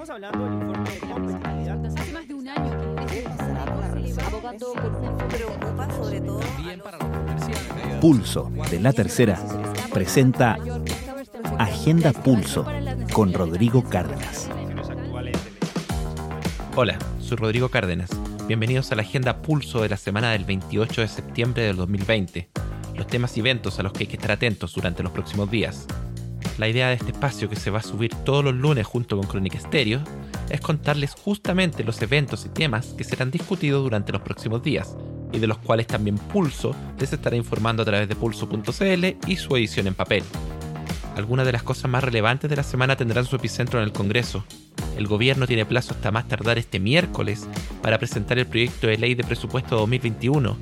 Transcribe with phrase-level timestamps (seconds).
[0.00, 1.84] Estamos hablando del informe de competitividad.
[1.84, 6.40] Hace más de un año que abogando por un preocupa sobre todo
[8.00, 9.38] Pulso de la Tercera
[9.92, 10.56] presenta
[11.58, 12.64] Agenda Pulso
[13.12, 14.48] con Rodrigo Cárdenas.
[16.76, 18.08] Hola, soy Rodrigo Cárdenas.
[18.46, 22.48] Bienvenidos a la Agenda Pulso de la semana del 28 de septiembre del 2020.
[22.94, 25.86] Los temas y eventos a los que hay que estar atentos durante los próximos días.
[26.60, 29.26] La idea de este espacio que se va a subir todos los lunes junto con
[29.26, 30.02] Crónica Estéreo
[30.50, 34.94] es contarles justamente los eventos y temas que serán discutidos durante los próximos días
[35.32, 39.56] y de los cuales también Pulso les estará informando a través de pulso.cl y su
[39.56, 40.22] edición en papel.
[41.16, 44.44] Algunas de las cosas más relevantes de la semana tendrán su epicentro en el Congreso.
[44.98, 47.48] El gobierno tiene plazo hasta más tardar este miércoles
[47.80, 50.58] para presentar el proyecto de ley de presupuesto 2021.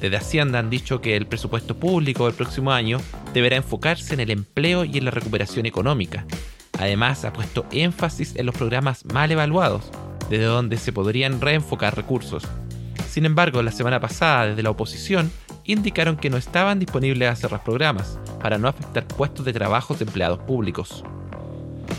[0.00, 3.00] Desde Hacienda han dicho que el presupuesto público del próximo año
[3.36, 6.24] deberá enfocarse en el empleo y en la recuperación económica.
[6.78, 9.90] Además, ha puesto énfasis en los programas mal evaluados,
[10.30, 12.44] desde donde se podrían reenfocar recursos.
[13.06, 15.30] Sin embargo, la semana pasada, desde la oposición,
[15.64, 20.04] indicaron que no estaban disponibles a cerrar programas, para no afectar puestos de trabajo de
[20.04, 21.04] empleados públicos.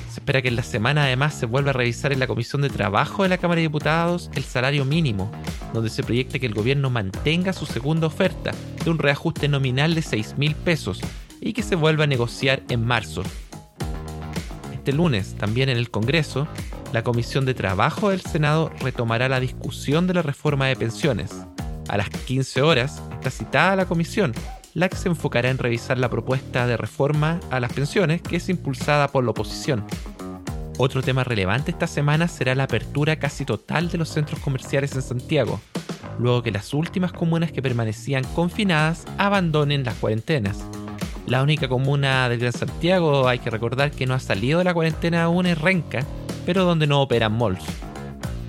[0.09, 2.71] Se espera que en la semana además se vuelva a revisar en la Comisión de
[2.71, 5.31] Trabajo de la Cámara de Diputados el salario mínimo,
[5.71, 10.01] donde se proyecta que el gobierno mantenga su segunda oferta de un reajuste nominal de
[10.01, 10.99] 6 mil pesos
[11.41, 13.23] y que se vuelva a negociar en marzo.
[14.73, 16.47] Este lunes, también en el Congreso,
[16.93, 21.31] la Comisión de Trabajo del Senado retomará la discusión de la reforma de pensiones.
[21.89, 24.33] A las 15 horas está citada la comisión,
[24.73, 28.47] la que se enfocará en revisar la propuesta de reforma a las pensiones que es
[28.47, 29.85] impulsada por la oposición.
[30.77, 35.01] Otro tema relevante esta semana será la apertura casi total de los centros comerciales en
[35.01, 35.59] Santiago,
[36.19, 40.63] luego que las últimas comunas que permanecían confinadas abandonen las cuarentenas.
[41.27, 44.73] La única comuna del Gran Santiago, hay que recordar que no ha salido de la
[44.73, 46.05] cuarentena aún es Renca,
[46.45, 47.65] pero donde no operan malls.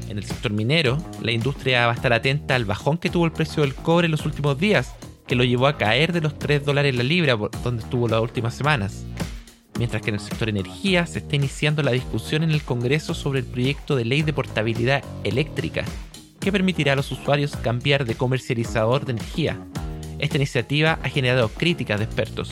[0.09, 3.33] En el sector minero, la industria va a estar atenta al bajón que tuvo el
[3.33, 4.95] precio del cobre en los últimos días,
[5.27, 8.55] que lo llevó a caer de los 3 dólares la libra, donde estuvo las últimas
[8.55, 9.05] semanas.
[9.77, 13.41] Mientras que en el sector energía se está iniciando la discusión en el Congreso sobre
[13.41, 15.85] el proyecto de ley de portabilidad eléctrica,
[16.39, 19.59] que permitirá a los usuarios cambiar de comercializador de energía.
[20.19, 22.51] Esta iniciativa ha generado críticas de expertos.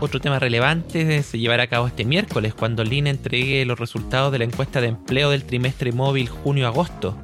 [0.00, 4.32] Otro tema relevante se llevará a cabo este miércoles cuando el INE entregue los resultados
[4.32, 7.16] de la encuesta de empleo del trimestre móvil junio-agosto.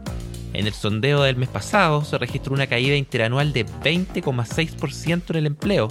[0.53, 5.47] En el sondeo del mes pasado se registró una caída interanual de 20,6% en el
[5.47, 5.89] empleo.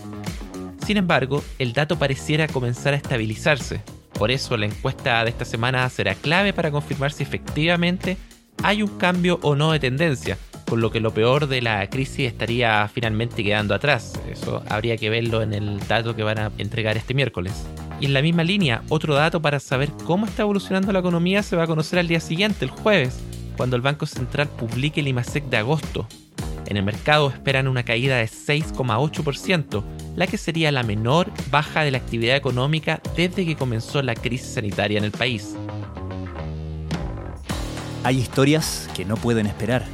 [0.85, 3.81] Sin embargo, el dato pareciera comenzar a estabilizarse.
[4.13, 8.17] Por eso la encuesta de esta semana será clave para confirmar si efectivamente
[8.63, 12.27] hay un cambio o no de tendencia, con lo que lo peor de la crisis
[12.27, 14.19] estaría finalmente quedando atrás.
[14.29, 17.65] Eso habría que verlo en el dato que van a entregar este miércoles.
[17.99, 21.55] Y en la misma línea, otro dato para saber cómo está evolucionando la economía se
[21.55, 23.19] va a conocer al día siguiente, el jueves,
[23.55, 26.07] cuando el Banco Central publique el IMASEC de agosto.
[26.67, 29.83] En el mercado esperan una caída de 6,8%,
[30.15, 34.55] la que sería la menor baja de la actividad económica desde que comenzó la crisis
[34.55, 35.55] sanitaria en el país.
[38.03, 39.85] Hay historias que no pueden esperar.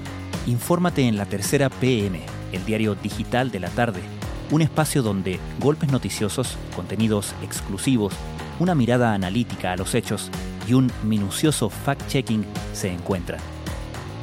[0.47, 2.19] Infórmate en la tercera PM,
[2.51, 4.01] el diario digital de la tarde,
[4.49, 8.13] un espacio donde golpes noticiosos, contenidos exclusivos,
[8.59, 10.31] una mirada analítica a los hechos
[10.67, 12.43] y un minucioso fact-checking
[12.73, 13.39] se encuentran.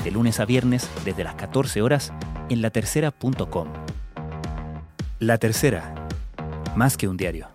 [0.02, 2.12] De lunes a viernes desde las 14 horas
[2.48, 3.68] en latercera.com.
[5.20, 5.94] La Tercera,
[6.74, 7.48] más que un diario.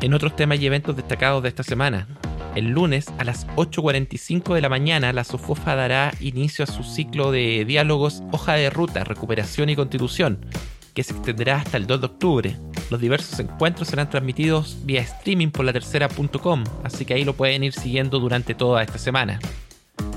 [0.00, 2.06] En otros temas y eventos destacados de esta semana,
[2.54, 7.30] el lunes a las 8.45 de la mañana, la SOFOFA dará inicio a su ciclo
[7.30, 10.44] de diálogos Hoja de Ruta, Recuperación y Constitución,
[10.94, 12.56] que se extenderá hasta el 2 de octubre.
[12.90, 17.64] Los diversos encuentros serán transmitidos vía streaming por la tercera.com, así que ahí lo pueden
[17.64, 19.38] ir siguiendo durante toda esta semana.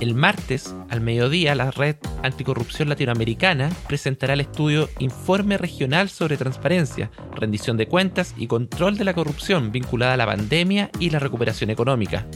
[0.03, 7.09] El martes, al mediodía, la Red Anticorrupción Latinoamericana presentará el estudio Informe Regional sobre Transparencia,
[7.33, 11.69] Rendición de Cuentas y Control de la Corrupción vinculada a la pandemia y la recuperación
[11.69, 12.27] económica.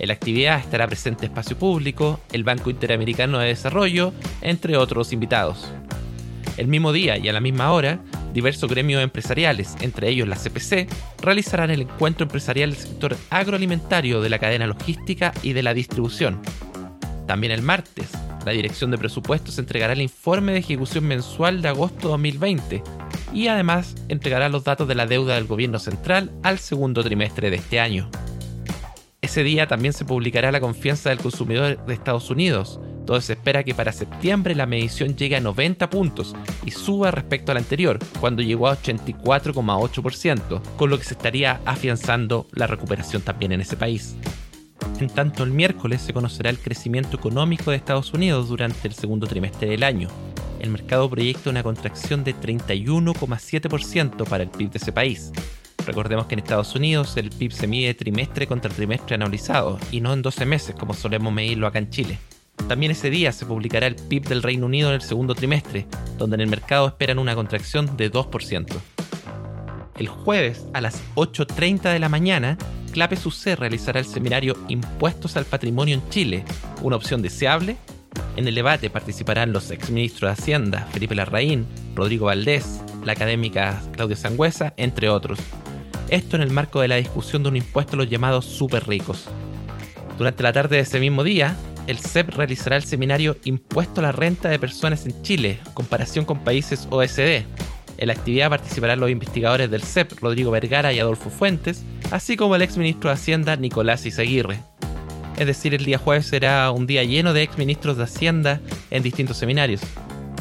[0.00, 5.72] En la actividad estará presente Espacio Público, el Banco Interamericano de Desarrollo, entre otros invitados.
[6.56, 8.00] El mismo día y a la misma hora,
[8.34, 10.88] diversos gremios empresariales, entre ellos la CPC,
[11.22, 16.40] realizarán el encuentro empresarial del sector agroalimentario de la cadena logística y de la distribución,
[17.26, 18.10] también el martes,
[18.44, 22.82] la Dirección de Presupuestos entregará el informe de ejecución mensual de agosto 2020
[23.32, 27.56] y además entregará los datos de la deuda del gobierno central al segundo trimestre de
[27.56, 28.10] este año.
[29.20, 33.62] Ese día también se publicará la confianza del consumidor de Estados Unidos, donde se espera
[33.62, 36.34] que para septiembre la medición llegue a 90 puntos
[36.64, 42.46] y suba respecto al anterior, cuando llegó a 84,8%, con lo que se estaría afianzando
[42.52, 44.16] la recuperación también en ese país.
[45.00, 49.26] En tanto, el miércoles se conocerá el crecimiento económico de Estados Unidos durante el segundo
[49.26, 50.08] trimestre del año.
[50.60, 55.32] El mercado proyecta una contracción de 31,7% para el PIB de ese país,
[55.86, 60.12] Recordemos que en Estados Unidos el PIB se mide trimestre contra trimestre anualizado y no
[60.12, 62.18] en 12 meses como solemos medirlo acá en Chile.
[62.68, 65.86] También ese día se publicará el PIB del Reino Unido en el segundo trimestre,
[66.18, 68.66] donde en el mercado esperan una contracción de 2%.
[69.96, 72.56] El jueves a las 8.30 de la mañana,
[72.92, 76.44] Clape UC realizará el seminario Impuestos al Patrimonio en Chile,
[76.82, 77.76] una opción deseable.
[78.36, 84.16] En el debate participarán los exministros de Hacienda, Felipe Larraín, Rodrigo Valdés, la académica Claudia
[84.16, 85.38] Sangüesa, entre otros.
[86.08, 89.24] Esto en el marco de la discusión de un impuesto a los llamados super ricos.
[90.18, 91.56] Durante la tarde de ese mismo día,
[91.86, 96.44] el CEP realizará el seminario Impuesto a la renta de personas en Chile, comparación con
[96.44, 97.44] países OSD.
[97.98, 102.54] En la actividad participarán los investigadores del CEP, Rodrigo Vergara y Adolfo Fuentes, así como
[102.54, 104.60] el exministro de Hacienda, Nicolás Izaguirre.
[105.38, 108.60] Es decir, el día jueves será un día lleno de exministros de Hacienda
[108.90, 109.80] en distintos seminarios.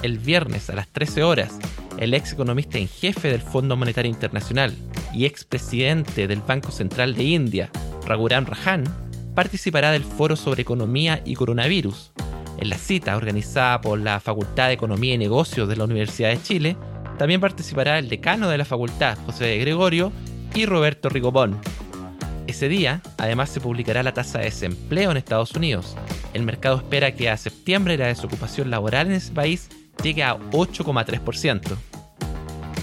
[0.04, 1.58] El viernes a las 13 horas,
[1.98, 4.76] el ex economista en jefe del Fondo Monetario Internacional
[5.14, 7.72] y expresidente del Banco Central de India,
[8.06, 8.84] Raghuram Rajan,
[9.34, 12.12] participará del Foro sobre Economía y Coronavirus.
[12.58, 16.44] En la cita, organizada por la Facultad de Economía y Negocios de la Universidad de
[16.44, 16.78] Chile,
[17.18, 20.12] también participará el decano de la facultad, José Gregorio,
[20.54, 21.60] y Roberto Rigobón.
[22.48, 25.96] Ese día, además, se publicará la tasa de desempleo en Estados Unidos.
[26.34, 29.70] El mercado espera que a septiembre la desocupación laboral en ese país
[30.04, 31.78] llegue a 8,3%.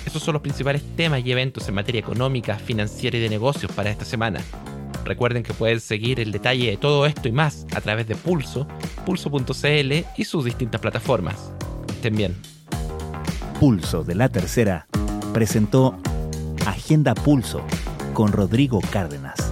[0.07, 3.91] Esos son los principales temas y eventos en materia económica, financiera y de negocios para
[3.91, 4.41] esta semana.
[5.05, 8.67] Recuerden que pueden seguir el detalle de todo esto y más a través de Pulso,
[9.05, 11.53] pulso.cl y sus distintas plataformas.
[11.89, 12.37] Estén bien.
[13.61, 14.87] Pulso de la Tercera
[15.33, 15.99] presentó
[16.69, 17.63] Agenda Pulso
[18.13, 19.48] con Rodrigo Cárdenas.